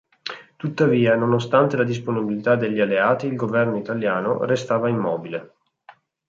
[0.55, 5.53] Tuttavia, nonostante la disponibilità degli alleati, il governo italiano, restava immobile.